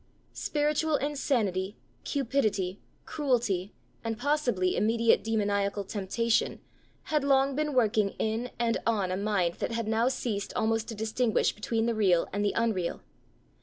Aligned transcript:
Spiritual 0.33 0.95
insanity, 0.95 1.77
cupidity, 2.03 2.79
cruelty, 3.05 3.71
and 4.03 4.17
possibly 4.17 4.75
immediate 4.75 5.23
demoniacal 5.23 5.83
temptation 5.83 6.59
had 7.03 7.23
long 7.23 7.55
been 7.55 7.73
working 7.75 8.09
in 8.17 8.49
and 8.57 8.79
on 8.87 9.11
a 9.11 9.15
mind 9.15 9.57
that 9.59 9.73
had 9.73 9.87
now 9.87 10.07
ceased 10.07 10.53
almost 10.55 10.87
to 10.87 10.95
distinguish 10.95 11.53
between 11.53 11.85
the 11.85 11.93
real 11.93 12.27
and 12.33 12.43
the 12.43 12.53
unreal. 12.55 13.03